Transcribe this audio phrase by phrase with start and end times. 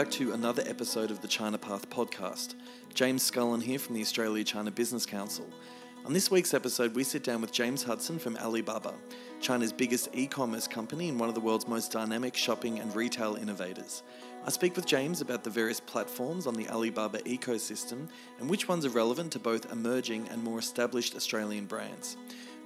[0.00, 2.54] Back to another episode of the China Path podcast.
[2.94, 5.46] James Scullin here from the Australia China Business Council.
[6.06, 8.94] On this week's episode, we sit down with James Hudson from Alibaba,
[9.42, 13.36] China's biggest e commerce company and one of the world's most dynamic shopping and retail
[13.36, 14.02] innovators.
[14.46, 18.86] I speak with James about the various platforms on the Alibaba ecosystem and which ones
[18.86, 22.16] are relevant to both emerging and more established Australian brands.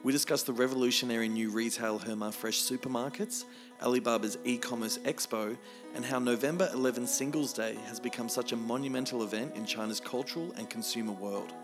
[0.04, 3.46] We discuss the revolutionary new retail Hema Fresh supermarkets,
[3.80, 5.56] Alibaba's e commerce expo,
[5.95, 10.52] and how November 11 Singles Day has become such a monumental event in China's cultural
[10.59, 11.54] and consumer world.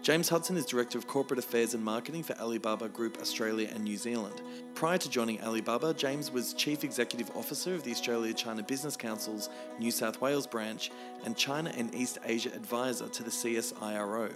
[0.00, 3.98] James Hudson is Director of Corporate Affairs and Marketing for Alibaba Group Australia and New
[3.98, 4.40] Zealand.
[4.74, 9.50] Prior to joining Alibaba, James was Chief Executive Officer of the Australia China Business Council's
[9.78, 10.90] New South Wales branch
[11.26, 14.32] and China and East Asia Advisor to the CSIRO.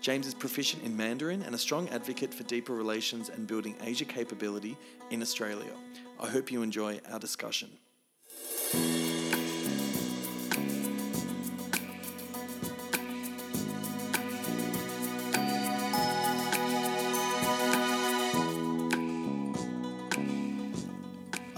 [0.00, 4.04] James is proficient in Mandarin and a strong advocate for deeper relations and building Asia
[4.04, 4.76] capability
[5.10, 5.72] in Australia.
[6.20, 7.70] I hope you enjoy our discussion.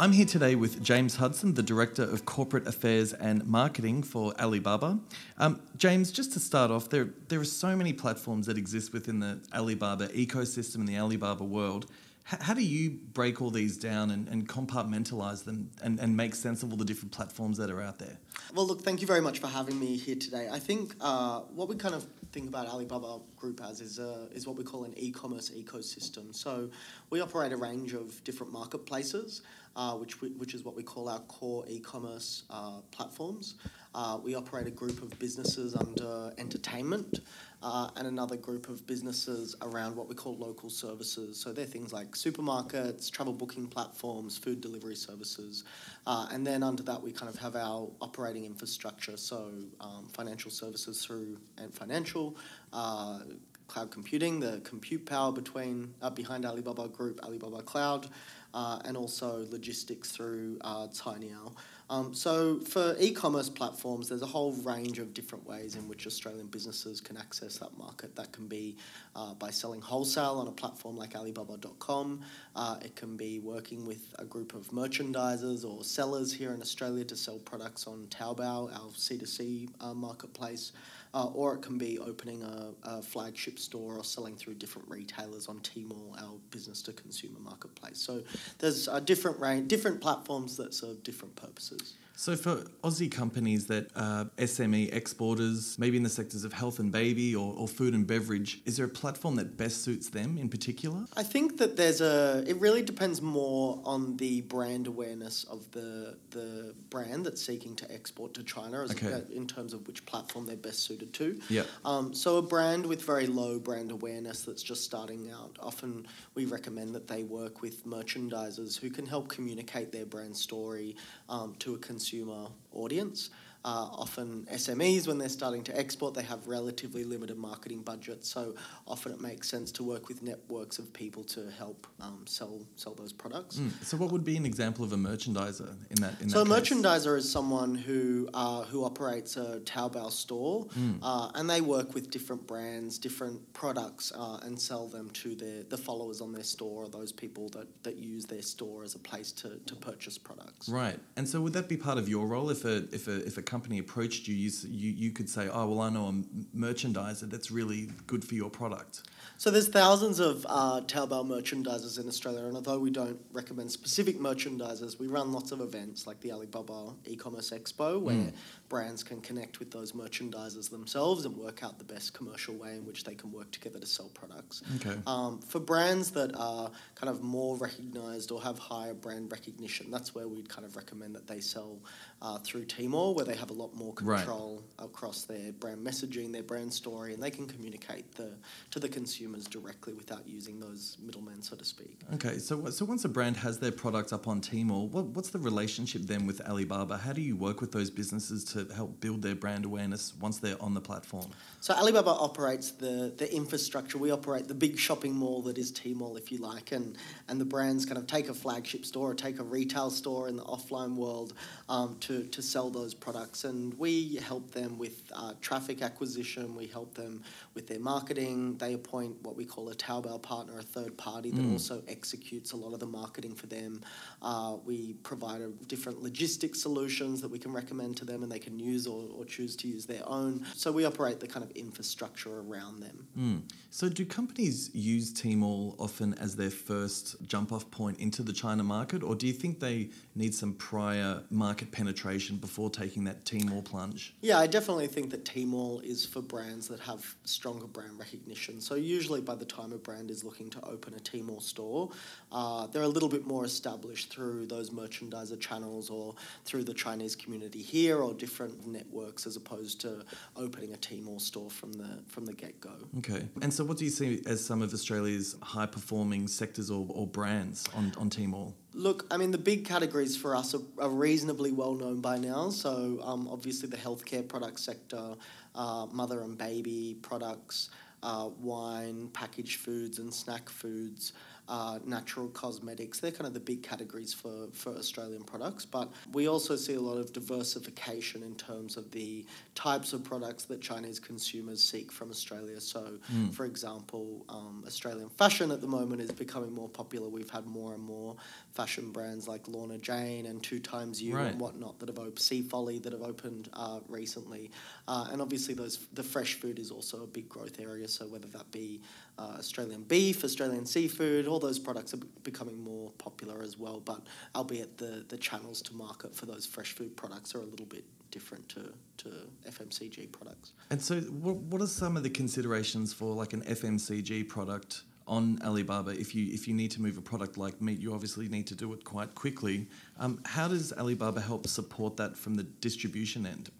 [0.01, 5.01] I'm here today with James Hudson, the Director of Corporate Affairs and Marketing for Alibaba.
[5.39, 9.19] Um, James, just to start off, there, there are so many platforms that exist within
[9.19, 11.87] the Alibaba ecosystem and the Alibaba world.
[12.29, 16.63] How do you break all these down and, and compartmentalize them and, and make sense
[16.63, 18.19] of all the different platforms that are out there?
[18.55, 20.47] Well, look, thank you very much for having me here today.
[20.53, 24.47] I think uh, what we kind of think about Alibaba Group as is, uh, is
[24.47, 26.35] what we call an e-commerce ecosystem.
[26.35, 26.69] So
[27.09, 29.41] we operate a range of different marketplaces,
[29.75, 33.55] uh, which, we, which is what we call our core e-commerce uh, platforms.
[33.95, 37.21] Uh, we operate a group of businesses under entertainment
[37.63, 41.39] uh, and another group of businesses around what we call local services.
[41.39, 45.65] So they're things like supermarkets, travel booking platforms, food delivery services.
[46.07, 50.51] Uh, and then under that, we kind of have our operating infrastructure, so um, financial
[50.51, 52.37] services through Ant Financial,
[52.73, 53.21] uh,
[53.67, 58.09] cloud computing, the compute power between uh, behind Alibaba Group, Alibaba Cloud,
[58.55, 61.55] uh, and also logistics through uh, Cainiao.
[61.91, 66.47] Um, so for e-commerce platforms, there's a whole range of different ways in which Australian
[66.49, 68.15] businesses can access that market.
[68.15, 68.77] That can be
[69.17, 72.21] uh, by selling wholesale on a platform like Alibaba.com.
[72.55, 77.05] Uh, it can be working with a group of merchandisers or sellers here in Australia
[77.05, 80.73] to sell products on Taobao, our C2C uh, marketplace
[81.15, 85.49] uh, or it can be opening a, a, flagship store or selling through different retailers
[85.49, 87.99] on Tmall, our business to consumer marketplace.
[87.99, 88.23] So
[88.59, 91.95] there's a different range, different platforms that serve different purposes.
[92.21, 96.91] So, for Aussie companies that are SME exporters, maybe in the sectors of health and
[96.91, 100.49] baby or, or food and beverage, is there a platform that best suits them in
[100.49, 101.05] particular?
[101.17, 102.43] I think that there's a.
[102.45, 107.93] It really depends more on the brand awareness of the the brand that's seeking to
[107.93, 109.13] export to China, as okay.
[109.13, 111.41] a, in terms of which platform they're best suited to.
[111.49, 111.63] Yeah.
[111.85, 116.05] Um, so a brand with very low brand awareness that's just starting out, often
[116.35, 120.97] we recommend that they work with merchandisers who can help communicate their brand story
[121.29, 123.31] um, to a consumer consumer audience.
[123.69, 128.27] Uh, often SMEs, when they're starting to export, they have relatively limited marketing budgets.
[128.27, 128.55] So
[128.87, 132.95] often it makes sense to work with networks of people to help um, sell sell
[132.95, 133.57] those products.
[133.57, 133.85] Mm.
[133.85, 136.19] So what would be an example of a merchandiser in that?
[136.23, 136.73] In so that a case?
[136.73, 140.99] merchandiser is someone who uh, who operates a Taobao store, mm.
[141.03, 145.63] uh, and they work with different brands, different products, uh, and sell them to their
[145.65, 148.99] the followers on their store or those people that, that use their store as a
[149.11, 150.71] place to, to purchase products.
[150.71, 150.99] Right.
[151.17, 153.43] And so would that be part of your role if a if a if a
[153.43, 157.51] company approached you, you, you, you could say, oh, well, I know a merchandiser that's
[157.51, 159.03] really good for your product.
[159.37, 164.19] So there's thousands of uh, Taobao merchandisers in Australia, and although we don't recommend specific
[164.19, 168.33] merchandisers, we run lots of events like the Alibaba e-commerce expo, where mm.
[168.69, 172.85] brands can connect with those merchandisers themselves and work out the best commercial way in
[172.85, 174.63] which they can work together to sell products.
[174.77, 174.97] Okay.
[175.07, 180.17] Um, for brands that are kind of more recognised or have higher brand recognition, that's
[180.17, 181.79] where we'd kind of recommend that they sell
[182.21, 184.85] uh, through Tmall, where they have a lot more control right.
[184.85, 188.33] across their brand messaging, their brand story, and they can communicate the
[188.73, 192.01] to the consumers directly without using those middlemen, so to speak.
[192.15, 195.39] Okay, so so once a brand has their product up on Tmall, what, what's the
[195.39, 196.99] relationship then with Alibaba?
[196.99, 200.61] How do you work with those businesses to help build their brand awareness once they're
[200.61, 201.27] on the platform?
[201.61, 203.97] So Alibaba operates the the infrastructure.
[203.97, 206.97] We operate the big shopping mall that is Tmall, if you like, and
[207.29, 210.37] and the brands kind of take a flagship store or take a retail store in
[210.37, 211.35] the offline world
[211.69, 216.55] um, to to to sell those products and we help them with uh, traffic acquisition.
[216.57, 217.23] We help them
[217.55, 218.57] with their marketing.
[218.57, 221.53] They appoint what we call a Taobao partner, a third party that Mm.
[221.53, 223.81] also executes a lot of the marketing for them.
[224.23, 228.39] Uh, we provide a, different logistics solutions that we can recommend to them, and they
[228.49, 230.45] can use or, or choose to use their own.
[230.55, 233.07] So we operate the kind of infrastructure around them.
[233.17, 233.43] Mm.
[233.71, 238.65] So, do companies use Tmall often as their first jump off point into the China
[238.65, 241.98] market, or do you think they need some prior market penetration
[242.39, 244.15] before taking that Tmall plunge?
[244.21, 248.61] Yeah, I definitely think that Tmall is for brands that have stronger brand recognition.
[248.61, 251.91] So usually by the time a brand is looking to open a Tmall store,
[252.31, 257.17] uh, they're a little bit more established through those merchandiser channels or through the Chinese
[257.17, 260.05] community here or different networks as opposed to
[260.37, 262.73] opening a Tmall store from the from the get go.
[262.99, 263.27] Okay.
[263.43, 267.07] And so, what do you see as some of Australia's high performing sectors or, or
[267.07, 268.55] brands on, on Tmall?
[268.75, 272.51] Look, I mean, the big categories for us are, are reasonably well known by now.
[272.51, 275.15] So, um, obviously, the healthcare product sector,
[275.55, 277.71] uh, mother and baby products,
[278.03, 281.13] uh, wine, packaged foods, and snack foods.
[281.51, 285.65] Uh, natural cosmetics, they're kind of the big categories for, for Australian products.
[285.65, 289.25] But we also see a lot of diversification in terms of the
[289.55, 292.61] types of products that Chinese consumers seek from Australia.
[292.61, 293.33] So, Mm.
[293.33, 297.09] for example, um, Australian fashion at the moment is becoming more popular.
[297.09, 298.17] We've had more and more
[298.53, 301.31] fashion brands like Lorna Jane and 2XU Right.
[301.31, 304.51] and whatnot that have opened, Seafolly that have opened uh, recently.
[304.87, 307.89] Uh, and obviously, those the fresh food is also a big growth area.
[307.89, 308.83] So whether that be
[309.19, 313.81] uh, Australian beef, Australian seafood, all those products are be- becoming more popular as well.
[313.81, 314.03] But
[314.35, 317.85] albeit the, the channels to market for those fresh food products are a little bit
[318.11, 319.11] different to, to
[319.49, 320.53] FMCG products.
[320.71, 325.41] And so, what, what are some of the considerations for like an FMCG product on
[325.45, 325.91] Alibaba?
[325.91, 328.55] If you if you need to move a product like meat, you obviously need to
[328.55, 329.67] do it quite quickly.
[329.99, 333.51] Um, how does Alibaba help support that from the distribution end?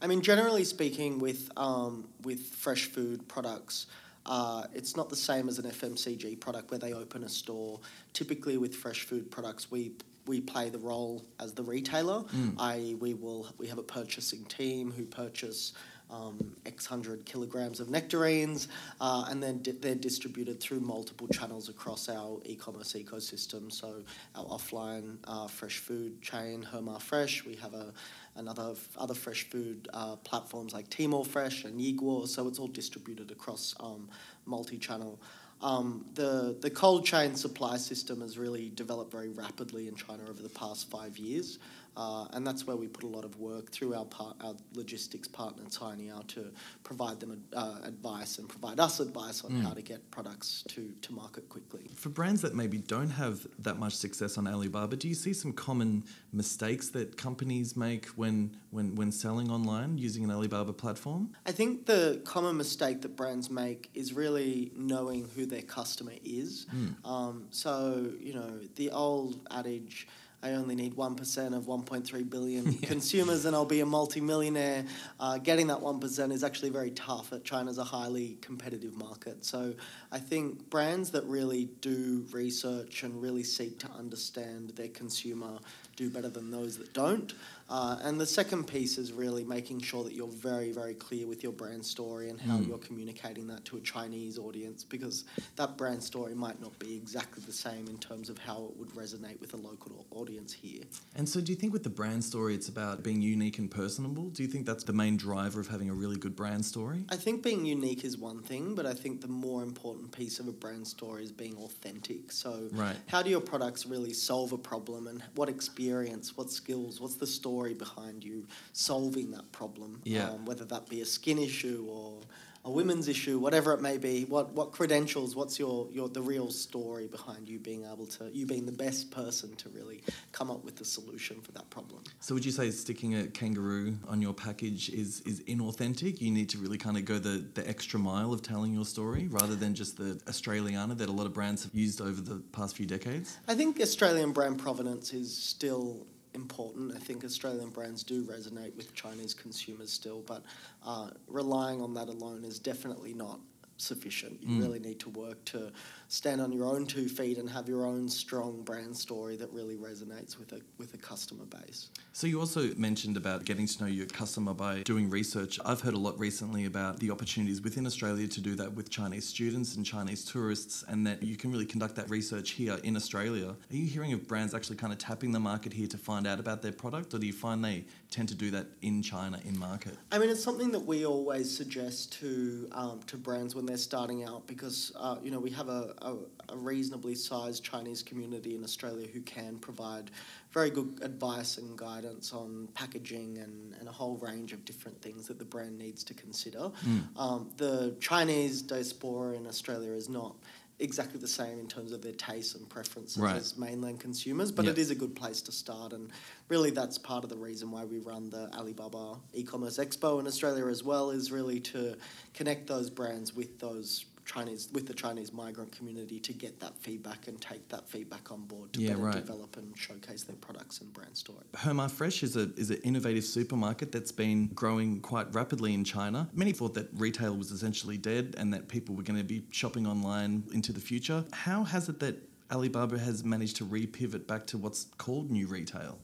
[0.00, 3.86] I mean, generally speaking, with um, with fresh food products,
[4.26, 7.80] uh, it's not the same as an FMCG product where they open a store.
[8.12, 9.92] Typically, with fresh food products, we
[10.26, 12.24] we play the role as the retailer.
[12.58, 15.72] I we will we have a purchasing team who purchase.
[16.08, 18.68] Um, X hundred kilograms of nectarines,
[19.00, 23.72] uh, and then di- they're distributed through multiple channels across our e-commerce ecosystem.
[23.72, 24.04] So
[24.36, 27.44] our offline uh, fresh food chain, Hema Fresh.
[27.44, 27.92] We have a
[28.36, 32.28] another other fresh food uh, platforms like Tmall Fresh and Yiguo.
[32.28, 34.08] So it's all distributed across um,
[34.44, 35.18] multi-channel.
[35.60, 40.42] Um, the the cold chain supply system has really developed very rapidly in China over
[40.42, 41.58] the past five years,
[41.96, 45.28] uh, and that's where we put a lot of work through our part, our logistics
[45.28, 46.52] partner Cainiao to
[46.84, 51.12] provide them uh, advice and provide us advice on how to get products to, to
[51.12, 51.90] market quickly.
[51.94, 55.52] For brands that maybe don't have that much success on Alibaba, do you see some
[55.52, 61.30] common mistakes that companies make when when when selling online using an Alibaba platform?
[61.46, 66.66] I think the common mistake that brands make is really knowing who their customer is.
[67.04, 70.08] Um, so, you know, the old adage,
[70.46, 74.84] I only need 1% of 1.3 billion consumers and I'll be a multimillionaire.
[75.18, 77.32] Uh, getting that 1% is actually very tough.
[77.42, 79.44] China's a highly competitive market.
[79.44, 79.74] So
[80.12, 85.58] I think brands that really do research and really seek to understand their consumer
[85.96, 87.32] do better than those that don't.
[87.68, 91.42] Uh, and the second piece is really making sure that you're very, very clear with
[91.42, 95.24] your brand story and how you're communicating that to a Chinese audience because
[95.56, 98.90] that brand story might not be exactly the same in terms of how it would
[98.90, 100.82] resonate with a local audience here.
[101.16, 104.24] And so, do you think with the brand story, it's about being unique and personable?
[104.30, 107.04] Do you think that's the main driver of having a really good brand story?
[107.08, 110.46] I think being unique is one thing, but I think the more important piece of
[110.46, 112.30] a brand story is being authentic.
[112.30, 112.96] So, Right.
[113.06, 117.26] how do your products really solve a problem and what experience, what skills, what's the
[117.26, 120.00] story behind you solving that problem?
[120.04, 120.30] Yeah.
[120.30, 122.20] Um, whether that be a skin issue or
[122.66, 126.50] a women's issue, whatever it may be, what, what credentials, what's your, your the real
[126.50, 130.64] story behind you being able to, you being the best person to really come up
[130.64, 132.02] with the solution for that problem?
[132.18, 136.20] So, would you say sticking a kangaroo on your package is is inauthentic?
[136.20, 139.28] You need to really kind of go the, the extra mile of telling your story
[139.30, 142.76] rather than just the Australiana that a lot of brands have used over the past
[142.76, 143.38] few decades.
[143.46, 146.94] I think Australian brand provenance is still important.
[146.94, 150.44] I think Australian brands do resonate with Chinese consumers still, but
[150.86, 153.40] uh, relying on that alone is definitely not
[153.76, 154.42] sufficient.
[154.42, 155.72] You really need to work to
[156.08, 159.76] stand on your own two feet and have your own strong brand story that really
[159.76, 161.90] resonates with a with a customer base.
[162.12, 165.58] So you also mentioned about getting to know your customer by doing research.
[165.64, 169.26] I've heard a lot recently about the opportunities within Australia to do that with Chinese
[169.26, 173.48] students and Chinese tourists and that you can really conduct that research here in Australia.
[173.48, 176.40] Are you hearing of brands actually kind of tapping the market here to find out
[176.40, 179.58] about their product or do you find they tend to do that in China in
[179.58, 179.96] market?
[180.12, 184.24] I mean, it's something that we always suggest to um, to brands when they're starting
[184.24, 186.16] out because uh, you know we have a, a,
[186.48, 190.10] a, reasonably sized Chinese community in Australia who can provide
[190.52, 195.28] very good advice and guidance on packaging and, and a whole range of different things
[195.28, 196.70] that the brand needs to consider.
[196.86, 197.18] Mm.
[197.18, 200.36] Um, the Chinese diaspora in Australia is not
[200.78, 203.36] exactly the same in terms of their tastes and preferences right.
[203.36, 204.74] as mainland consumers, but yep.
[204.76, 205.92] it is a good place to start.
[205.92, 206.10] And
[206.48, 210.66] really, that's part of the reason why we run the Alibaba e-commerce expo in Australia
[210.66, 211.96] as well, is really to
[212.34, 217.28] connect those brands with those Chinese with the Chinese migrant community to get that feedback
[217.28, 219.14] and take that feedback on board to yeah, better right.
[219.14, 221.44] develop and showcase their products and brand story.
[221.54, 226.28] Hema Fresh is a is an innovative supermarket that's been growing quite rapidly in China.
[226.34, 229.86] Many thought that retail was essentially dead and that people were going to be shopping
[229.86, 231.24] online into the future.
[231.32, 232.16] How has it that
[232.52, 235.98] Alibaba has managed to repivot back to what's called new retail?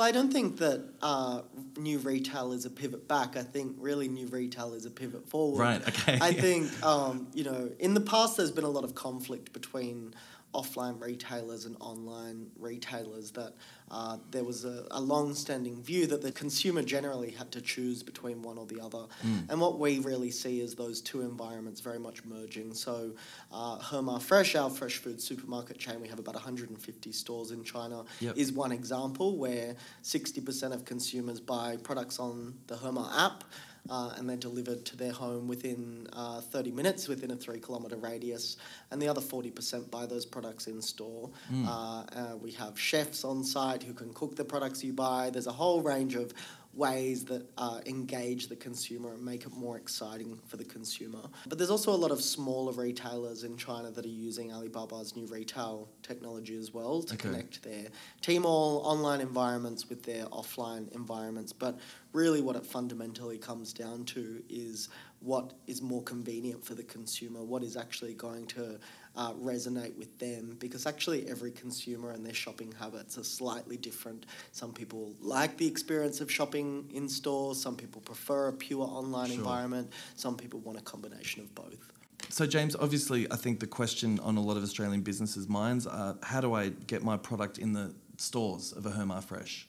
[0.00, 1.42] Well, I don't think that uh,
[1.76, 3.36] new retail is a pivot back.
[3.36, 5.60] I think really new retail is a pivot forward.
[5.60, 5.88] Right.
[5.88, 6.16] Okay.
[6.18, 10.14] I think um, you know in the past there's been a lot of conflict between
[10.54, 13.54] offline retailers and online retailers that
[13.90, 18.02] uh, there was a, a long standing view that the consumer generally had to choose
[18.02, 19.06] between one or the other.
[19.24, 19.50] Mm.
[19.50, 22.72] And what we really see is those two environments very much merging.
[22.74, 23.12] So,
[23.52, 28.04] uh, Hema Fresh, our fresh food supermarket chain, we have about 150 stores in China,
[28.20, 28.36] yep.
[28.36, 33.44] is one example where 60% of consumers buy products on the Hema app
[33.88, 37.96] uh, and they're delivered to their home within uh, 30 minutes within a three kilometre
[37.96, 38.56] radius.
[38.90, 41.30] And the other 40% buy those products in store.
[41.52, 41.66] Mm.
[41.68, 45.30] Uh, we have chefs on site who can cook the products you buy.
[45.30, 46.32] There's a whole range of
[46.72, 51.20] ways that uh, engage the consumer and make it more exciting for the consumer.
[51.48, 55.26] But there's also a lot of smaller retailers in China that are using Alibaba's new
[55.26, 57.28] retail technology as well to okay.
[57.28, 57.88] connect their
[58.22, 61.52] Tmall online environments with their offline environments.
[61.52, 61.78] But
[62.12, 64.88] really, what it fundamentally comes down to is
[65.20, 68.78] what is more convenient for the consumer, what is actually going to
[69.16, 74.26] uh, resonate with them because actually every consumer and their shopping habits are slightly different.
[74.52, 79.28] Some people like the experience of shopping in stores, some people prefer a pure online
[79.28, 79.38] sure.
[79.38, 81.92] environment, some people want a combination of both.
[82.28, 86.16] So, James, obviously, I think the question on a lot of Australian businesses' minds are
[86.22, 89.66] how do I get my product in the stores of a Hema Fresh?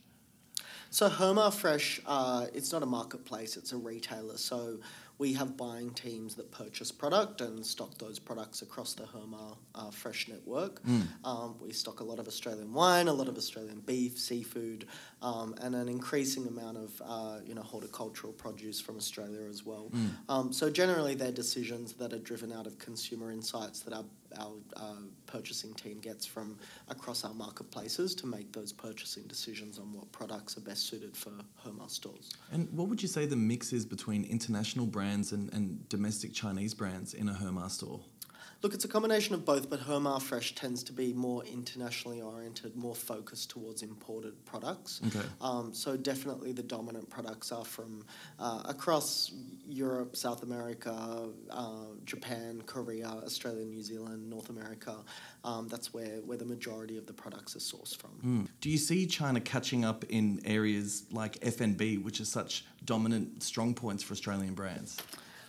[0.94, 4.38] So Hema Fresh, uh, it's not a marketplace; it's a retailer.
[4.38, 4.78] So
[5.22, 9.92] we have buying teams that purchase product and stock those products across the Hema uh,
[9.92, 10.82] Fresh network.
[10.84, 11.04] Mm.
[11.24, 14.88] Um, we stock a lot of Australian wine, a lot of Australian beef, seafood,
[15.22, 19.92] um, and an increasing amount of uh, you know horticultural produce from Australia as well.
[19.94, 20.10] Mm.
[20.28, 24.06] Um, so generally, they're decisions that are driven out of consumer insights that our
[24.38, 24.96] our uh,
[25.26, 26.58] purchasing team gets from
[26.90, 31.32] across our marketplaces to make those purchasing decisions on what products are best suited for
[31.66, 32.32] Hema stores.
[32.52, 36.74] And what would you say the mix is between international brands and, and domestic Chinese
[36.74, 38.00] brands in a Hema store?
[38.62, 42.76] Look, it's a combination of both, but Hema Fresh tends to be more internationally oriented,
[42.76, 45.02] more focused towards imported products.
[45.08, 45.26] Okay.
[45.42, 48.06] Um, so definitely the dominant products are from
[48.38, 49.32] uh, across
[49.68, 54.96] Europe, South America, uh, Japan, Korea, Australia, New Zealand, North America.
[55.44, 58.12] Um, that's where, where the majority of the products are sourced from.
[58.24, 58.48] Mm.
[58.60, 63.74] Do you see China catching up in areas like F&B, which are such dominant strong
[63.74, 64.98] points for Australian brands?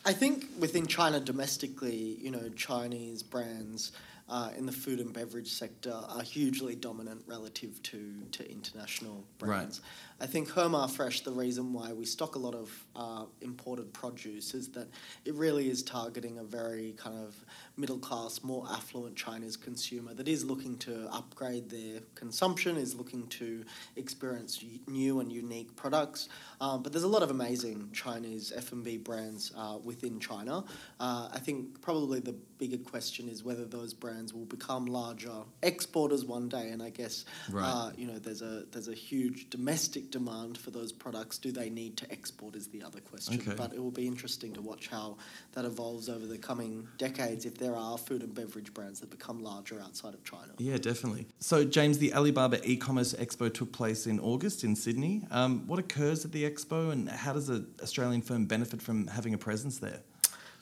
[0.04, 3.92] I think within China domestically, you know, Chinese brands
[4.28, 9.80] uh, in the food and beverage sector are hugely dominant relative to, to international brands.
[9.80, 9.88] Right.
[10.22, 14.54] I think Hema Fresh, the reason why we stock a lot of uh, imported produce
[14.54, 14.86] is that
[15.24, 17.34] it really is targeting a very kind of
[17.76, 23.26] middle class, more affluent Chinese consumer that is looking to upgrade their consumption, is looking
[23.26, 23.64] to
[23.96, 26.28] experience new and unique products.
[26.60, 30.62] Um, but there's a lot of amazing Chinese F&B brands uh, within China.
[31.00, 36.24] Uh, I think probably the bigger question is whether those brands will become larger exporters
[36.24, 36.70] one day.
[36.70, 37.68] And I guess right.
[37.68, 41.38] uh, you know there's a there's a huge domestic demand for those products.
[41.38, 42.54] Do they need to export?
[42.54, 43.40] Is the other question.
[43.40, 43.54] Okay.
[43.56, 45.16] But it will be interesting to watch how
[45.54, 49.42] that evolves over the coming decades if there are food and beverage brands that become
[49.42, 50.52] larger outside of China.
[50.58, 51.26] Yeah, definitely.
[51.40, 55.26] So, James, the Alibaba e-commerce expo took place in August in Sydney.
[55.32, 59.34] Um, what occurs at the expo, and how does an Australian firm benefit from having
[59.34, 60.02] a presence there?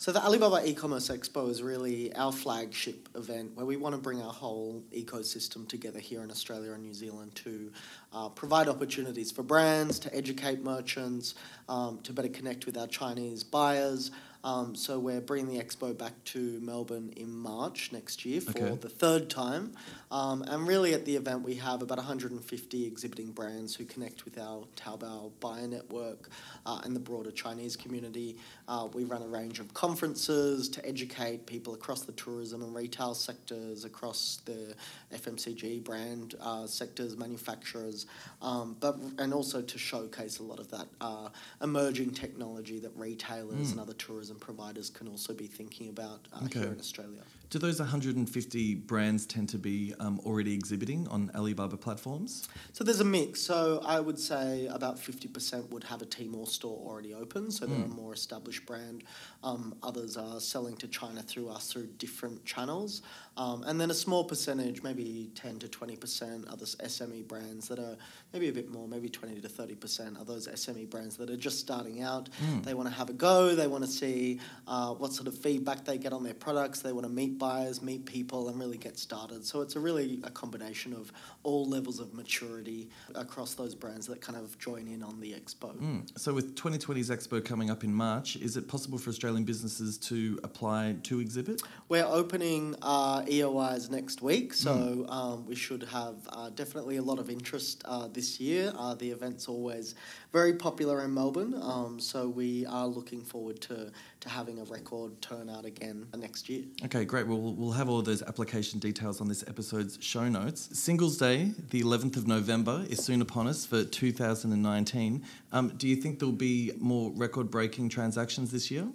[0.00, 4.23] So the Alibaba e-commerce expo is really our flagship event where we want to bring
[4.23, 7.71] our whole ecosystem together here in Australia and New Zealand to
[8.14, 11.35] uh, provide opportunities for brands to educate merchants,
[11.69, 14.11] um, to better connect with our Chinese buyers.
[14.43, 18.75] Um, so we're bringing the expo back to Melbourne in March next year for Okay.
[18.77, 19.75] the third time.
[20.11, 24.39] Um, and really at the event we have about 150 exhibiting brands who connect with
[24.39, 26.31] our Taobao buyer network
[26.65, 28.37] uh, and the broader Chinese community.
[28.67, 33.15] Uh, we run a range of conferences to educate people across the tourism and retail
[33.15, 34.75] sectors, across the
[35.13, 38.07] FMCG brand uh, sectors, manufacturers,
[38.41, 41.29] um, but and also to showcase a lot of that uh,
[41.63, 46.61] emerging technology that retailers and other tourism providers can also be thinking about uh, Okay.
[46.61, 47.23] here in Australia.
[47.49, 52.49] Do those 150 brands tend to be um, already exhibiting on Alibaba platforms?
[52.73, 53.41] So there's a mix.
[53.41, 57.85] So I would say about 50% would have a Tmall store already open, so they're
[57.85, 59.03] a more established brand.
[59.43, 63.03] Um, others are selling to China through us through different channels.
[63.41, 67.79] Um, and then a small percentage, maybe 10 to 20%, are those SME brands that
[67.79, 67.97] are
[68.35, 71.59] maybe a bit more, maybe 20 to 30% are those SME brands that are just
[71.59, 72.29] starting out.
[72.65, 75.87] They want to have a go, they want to see uh, what sort of feedback
[75.87, 78.99] they get on their products, they want to meet buyers, meet people, and really get
[78.99, 79.47] started.
[79.47, 81.11] So it's a really a combination of
[81.43, 85.75] all levels of maturity across those brands that kind of join in on the expo.
[85.79, 86.07] Mm.
[86.19, 90.39] So, with 2020's Expo coming up in March, is it possible for Australian businesses to
[90.45, 91.63] apply to exhibit?
[91.89, 97.19] We're opening uh, EOIs next week, so um, we should have uh, definitely a lot
[97.21, 98.73] of interest uh, this year.
[98.77, 99.95] Uh, the event's always
[100.33, 105.21] very popular in Melbourne, um, so we are looking forward to, to having a record
[105.23, 106.65] turnout again next year.
[106.85, 107.27] Okay, great.
[107.27, 110.69] Well, we'll- we'll have all those application details on this episode's show notes.
[110.79, 115.23] Singles Day, the 11th of November, is soon upon us for 2019.
[115.53, 118.89] Um, do you think there'll be more record breaking transactions this year?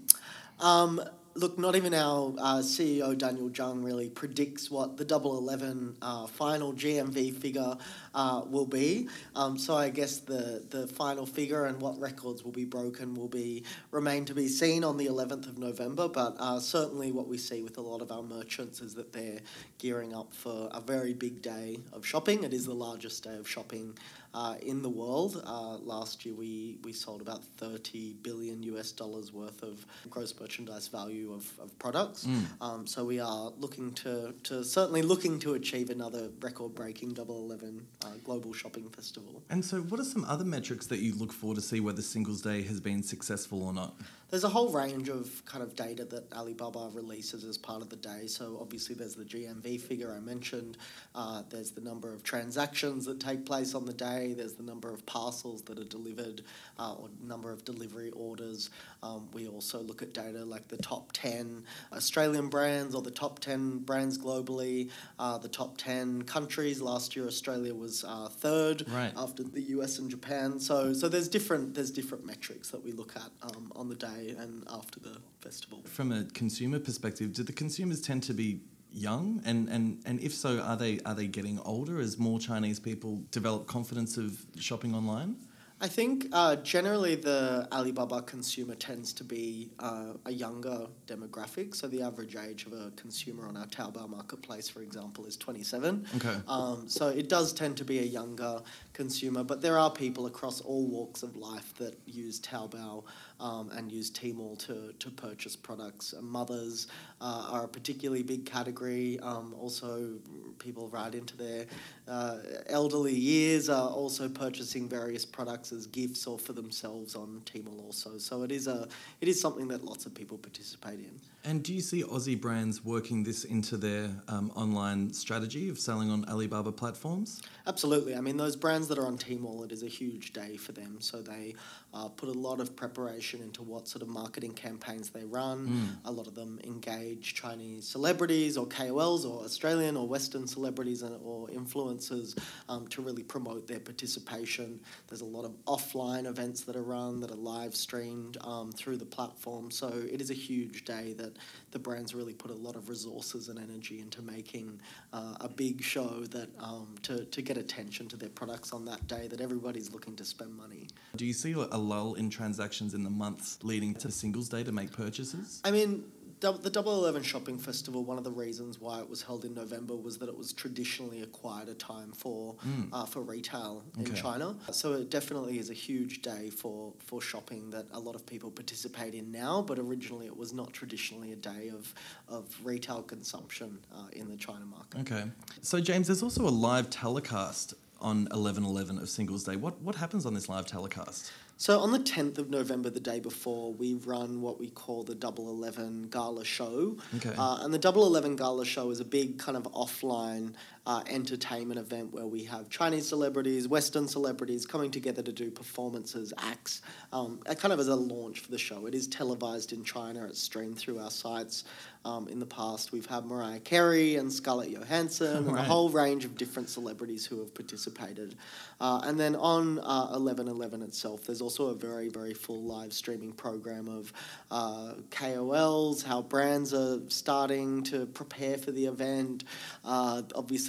[0.59, 1.01] Um,
[1.35, 6.27] look, not even our uh, CEO Daniel Zhang really predicts what the Double Eleven uh,
[6.27, 7.77] final GMV figure
[8.13, 9.09] uh, will be.
[9.35, 13.27] Um, so I guess the the final figure and what records will be broken will
[13.27, 16.07] be remain to be seen on the eleventh of November.
[16.07, 19.39] But uh, certainly, what we see with a lot of our merchants is that they're
[19.77, 22.43] gearing up for a very big day of shopping.
[22.43, 23.97] It is the largest day of shopping.
[24.35, 29.31] Uh, in the world, uh, last year we, we sold about 30 billion US dollars
[29.31, 32.27] worth of gross merchandise value of, of products.
[32.59, 37.39] Um, so we are looking to, to certainly looking to achieve another record breaking Double
[37.45, 39.41] Eleven uh, global shopping festival.
[39.49, 42.41] And so, what are some other metrics that you look for to see whether Singles
[42.41, 43.95] Day has been successful or not?
[44.31, 47.95] There's a whole range of kind of data that Alibaba releases as part of the
[47.95, 48.25] day.
[48.25, 50.77] So obviously there's the GMV figure I mentioned.
[51.13, 54.24] Uh, there's the number of transactions that take place on the day.
[54.33, 56.41] There's the number of parcels that are delivered
[56.79, 58.69] uh, or number of delivery orders.
[59.03, 63.39] Um, we also look at data like the top 10 Australian brands or the top
[63.39, 66.81] 10 brands globally, uh, the top 10 countries.
[66.81, 69.11] Last year Australia was uh, third Right.
[69.17, 70.59] after the US and Japan.
[70.59, 74.35] So so there's different there's different metrics that we look at um, on the day
[74.37, 75.81] and after the festival.
[75.85, 78.59] From a consumer perspective, do the consumers tend to be
[78.95, 82.79] young and, and, and if so are they are they getting older as more Chinese
[82.79, 85.35] people develop confidence of shopping online?
[85.81, 91.75] I think uh, generally the Alibaba consumer tends to be uh, a younger demographic.
[91.75, 96.05] So the average age of a consumer on our Taobao marketplace, for example, is 27.
[96.15, 96.37] Okay.
[96.47, 98.61] Um, so it does tend to be a younger
[98.95, 103.03] consumer, but there are people across all walks of life that use Taobao
[103.39, 106.15] um, and use Tmall to, to purchase products.
[106.21, 106.87] Mothers
[107.21, 109.19] uh, are a particularly big category.
[109.19, 110.13] Um, also,
[110.57, 111.65] people right into their
[112.07, 117.85] uh, elderly years are also purchasing various products as gifts or for themselves on Tmall
[117.85, 118.17] also.
[118.17, 118.87] So it is a
[119.21, 121.19] it is something that lots of people participate in.
[121.47, 126.09] And do you see Aussie brands working this into their um, online strategy of selling
[126.09, 127.39] on Alibaba platforms?
[127.67, 128.15] Absolutely.
[128.15, 130.97] I mean, those brands that are on Tmall, it is a huge day for them.
[131.01, 131.53] So they
[131.95, 135.97] uh, put a lot of preparation into what sort of marketing campaigns they run.
[136.03, 141.17] A lot of them engage Chinese celebrities or KOLs or Australian or Western celebrities and,
[141.23, 144.81] or influencers um, to really promote their participation.
[145.07, 148.97] There's a lot of offline events that are run that are live streamed um, through
[148.97, 149.71] the platform.
[149.71, 151.37] So it is a huge day that
[151.71, 154.81] the brands really put a lot of resources and energy into making
[155.13, 159.07] uh, a big show that um, to, to get attention to their products on that
[159.07, 160.89] day that everybody's looking to spend money.
[161.15, 164.71] Do you see a lull in transactions in the months leading to Singles Day to
[164.71, 165.61] make purchases?
[165.63, 166.03] I mean,
[166.41, 168.03] the Double Eleven Shopping Festival.
[168.03, 171.21] One of the reasons why it was held in November was that it was traditionally
[171.23, 172.55] a quieter time for
[172.93, 174.21] uh, for retail in Okay.
[174.21, 174.55] China.
[174.71, 178.51] So it definitely is a huge day for for shopping that a lot of people
[178.51, 179.61] participate in now.
[179.61, 181.93] But originally, it was not traditionally a day of
[182.27, 184.99] of retail consumption uh, in the China market.
[185.01, 185.23] Okay.
[185.61, 189.55] So, James, there's also a live telecast on 11.11 of Singles Day.
[189.55, 191.31] What, what happens on this live telecast?
[191.57, 195.15] So on the 10th of November, the day before, we run what we call the
[195.15, 196.97] Double Eleven Gala Show.
[197.15, 197.33] Okay.
[197.37, 200.53] Uh, and the Double Eleven Gala Show is a big kind of offline
[200.85, 206.33] uh, entertainment event where we have Chinese celebrities, Western celebrities coming together to do performances,
[206.37, 208.85] acts, um, uh, kind of as a launch for the show.
[208.85, 210.25] It is televised in China.
[210.25, 211.63] It's streamed through our sites.
[212.05, 216.23] Um, in the past, we've had Mariah Carey and Scarlett Johansson and a whole range
[216.23, 218.35] of different celebrities who have participated.
[218.79, 223.31] Uh, and then on uh, 11.11 itself, there's also a very, very full live streaming
[223.33, 224.13] program of
[224.51, 229.43] uh, KOLs, how brands are starting to prepare for the event,
[229.83, 230.21] uh,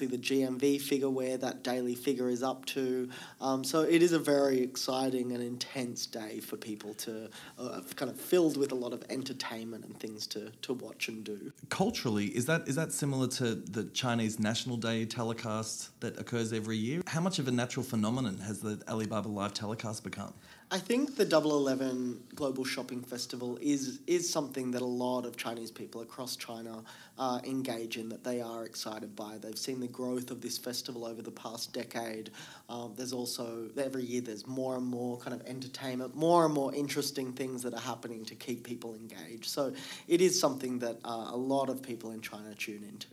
[0.07, 3.09] obviously the GMV figure where that daily figure is up to.
[3.41, 8.11] Um, so it is a very exciting and intense day for people to uh, kind
[8.11, 11.53] of filled with a lot of entertainment and things to, to watch and do.
[11.69, 16.77] Culturally, is that is that similar to the Chinese National Day telecast that occurs every
[16.77, 17.03] year?
[17.07, 20.35] How much of a natural phenomenon has the Alibaba live telecast become?
[20.69, 25.37] I think the Double Eleven Global Shopping Festival is is something that a lot of
[25.37, 26.83] Chinese people across China
[27.19, 28.09] uh, engage in.
[28.09, 29.39] That they are excited by.
[29.39, 32.31] They've seen the growth of this festival over the past decade.
[32.69, 36.75] Um, there's also every year there's more and more kind of entertainment, more and more
[36.75, 39.45] interesting things that are happening to keep people engaged.
[39.45, 39.73] So
[40.09, 43.07] it is something that uh, a lot of people in China tune into.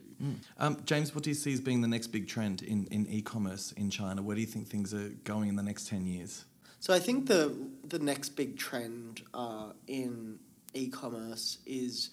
[0.58, 3.72] Um, James, what do you see as being the next big trend in, in e-commerce
[3.72, 4.22] in China?
[4.22, 6.44] Where do you think things are going in the next 10 years?
[6.84, 7.56] So I think the
[7.88, 10.38] the next big trend uh, in
[10.74, 12.10] e-commerce is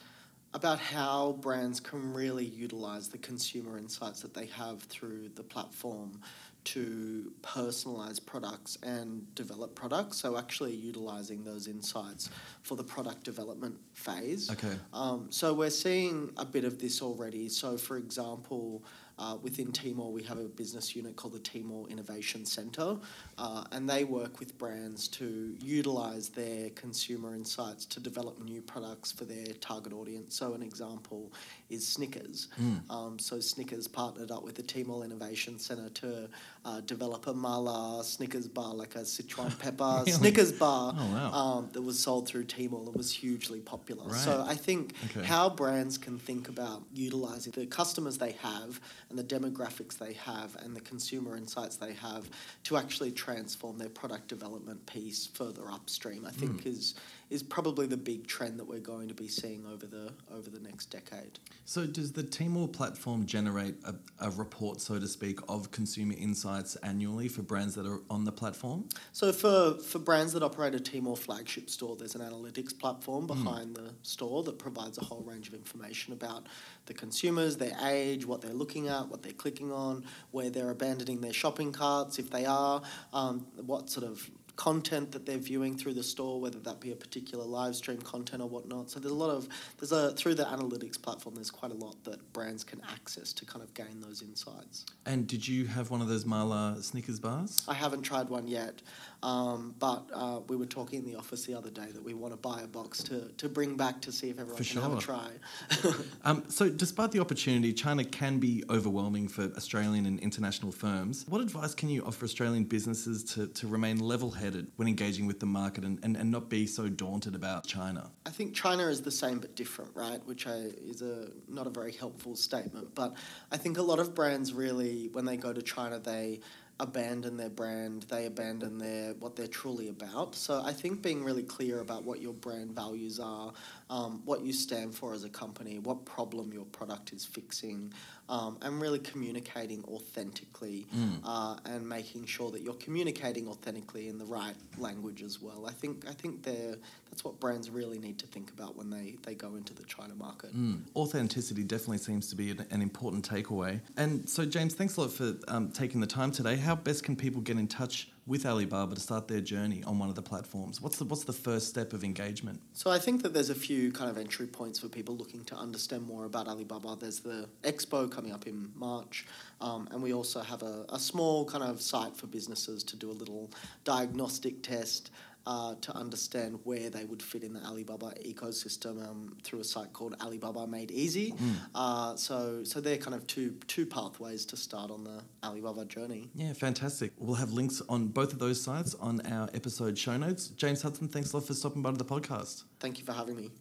[0.54, 6.22] about how brands can really utilize the consumer insights that they have through the platform
[6.64, 10.18] to personalize products and develop products.
[10.20, 12.30] So actually utilizing those insights
[12.62, 14.50] for the product development phase.
[14.52, 14.76] Okay.
[14.94, 17.50] Um, so we're seeing a bit of this already.
[17.50, 18.86] So, for example,
[19.22, 22.98] uh, within Tmall, we have a business unit called the Tmall Innovation Centre,
[23.38, 29.12] uh, and they work with brands to utilise their consumer insights to develop new products
[29.12, 30.36] for their target audience.
[30.36, 31.32] So, an example
[31.70, 32.48] is Snickers.
[32.90, 36.28] Um, so, Snickers partnered up with the Tmall Innovation Centre to
[36.66, 40.12] uh, develop a mala Snickers bar, like a Sichuan pepper Really?
[40.12, 41.32] Snickers bar Oh, wow.
[41.32, 44.12] um, that was sold through Tmall that was hugely popular.
[44.14, 45.24] So I think Okay.
[45.26, 48.80] how brands can think about utilizing the customers they have
[49.12, 52.30] and the demographics they have and the consumer insights they have
[52.64, 56.70] to actually transform their product development piece further upstream, I think hmm.
[56.70, 56.96] is
[57.32, 60.60] is probably the big trend that we're going to be seeing over the over the
[60.60, 61.40] next decade.
[61.66, 66.76] So, does the Tmall platform generate a, a report, so to speak, of consumer insights
[66.78, 68.90] annually for brands that are on the platform?
[69.14, 73.76] So for, for brands that operate a Tmall flagship store, there's an analytics platform behind
[73.76, 76.48] the store that provides a whole range of information about
[76.88, 81.22] the consumers, their age, what they're looking at, what they're clicking on, where they're abandoning
[81.22, 82.82] their shopping carts, if they are,
[83.14, 86.96] um, what sort of content that they're viewing through the store, whether that be a
[86.96, 88.90] particular live stream content or whatnot.
[88.90, 89.48] So there's a lot of
[89.80, 91.36] there's a through the analytics platform.
[91.36, 94.86] There's quite a lot that brands can access to kind of gain those insights.
[95.06, 97.64] And did you have one of those Mala Snickers bars?
[97.68, 98.82] I haven't tried one yet,
[99.24, 102.34] um, but uh, we were talking in the office the other day that we want
[102.34, 104.94] to buy a box to, to bring back to see if everyone For can have
[104.94, 105.16] a sure.
[105.16, 105.92] try.
[106.24, 111.26] Um, so, despite the opportunity, China can be overwhelming for Australian and international firms.
[111.28, 115.40] What advice can you offer Australian businesses to, to remain level headed when engaging with
[115.40, 118.12] the market and, and, and not be so daunted about China?
[118.26, 120.20] I think China is the same but different, right?
[120.26, 123.14] Which I, is a not a very helpful statement, but
[123.52, 126.42] I think a lot of brands really, when they go to China, they
[126.82, 130.34] abandon their brand, they abandon their what they're truly about.
[130.36, 133.54] So I think being really clear about what your brand values are,
[133.90, 137.94] um, what you stand for as a company, what problem your product is fixing,
[138.32, 140.88] um, and really communicating authentically
[141.26, 145.68] uh, and making sure that you're communicating authentically in the right language as well.
[145.68, 146.78] I think I think they're,
[147.12, 150.16] that's what brands really need to think about when they, they go into the China
[150.16, 150.56] market.
[150.56, 150.84] Mm.
[150.96, 153.82] Authenticity definitely seems to be an, an important takeaway.
[153.98, 156.56] And so, James, thanks a lot for um, taking the time today.
[156.56, 160.08] How best can people get in touch with Alibaba to start their journey on one
[160.08, 160.80] of the platforms?
[160.80, 162.62] What's the, what's the first step of engagement?
[162.72, 165.56] So I think that there's a few kind of entry points for people looking to
[165.56, 166.96] understand more about Alibaba.
[166.98, 169.26] There's the expo coming up in March,
[169.60, 173.12] um, and we also have a, a small kind of site for businesses to do
[173.12, 173.52] a little
[173.84, 175.12] diagnostic test
[175.46, 179.92] uh, to understand where they would fit in the Alibaba ecosystem um, through a site
[179.94, 181.34] called Alibaba Made Easy.
[181.74, 186.30] Uh, so, so they're kind of two two pathways to start on the Alibaba journey.
[186.34, 187.12] Yeah, fantastic.
[187.18, 190.48] We'll have links on both of those sites on our episode show notes.
[190.48, 192.64] James Hudson, thanks a lot for stopping by to the podcast.
[192.80, 193.52] Thank you for having me.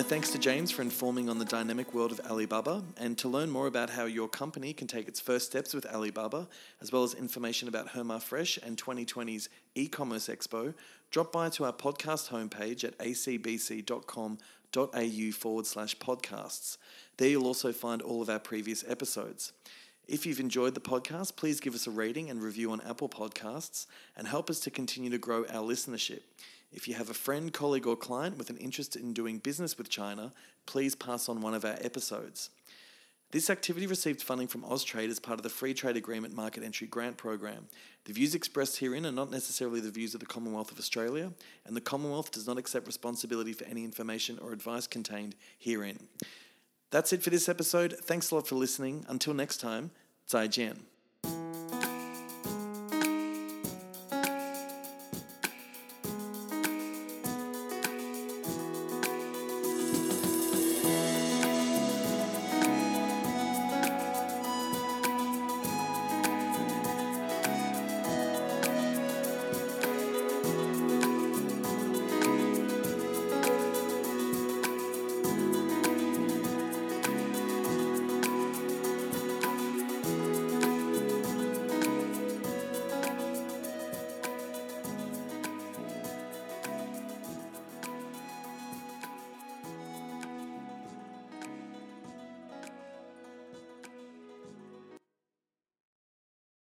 [0.00, 3.50] My thanks to James for informing on the dynamic world of Alibaba and to learn
[3.50, 6.48] more about how your company can take its first steps with Alibaba,
[6.80, 10.72] as well as information about Hema Fresh and 2020's e-commerce expo,
[11.10, 14.38] drop by to our podcast homepage at acbc.com.au
[15.32, 16.78] forward slash podcasts.
[17.18, 19.52] There you'll also find all of our previous episodes.
[20.08, 23.84] If you've enjoyed the podcast, please give us a rating and review on Apple Podcasts
[24.16, 26.20] and help us to continue to grow our listenership.
[26.72, 29.88] If you have a friend, colleague, or client with an interest in doing business with
[29.88, 30.32] China,
[30.66, 32.50] please pass on one of our episodes.
[33.32, 36.88] This activity received funding from Austrade as part of the Free Trade Agreement Market Entry
[36.88, 37.68] Grant Program.
[38.04, 41.32] The views expressed herein are not necessarily the views of the Commonwealth of Australia,
[41.64, 46.08] and the Commonwealth does not accept responsibility for any information or advice contained herein.
[46.90, 47.96] That's it for this episode.
[48.00, 49.04] Thanks a lot for listening.
[49.08, 49.90] Until next time,
[50.26, 50.99] 再见。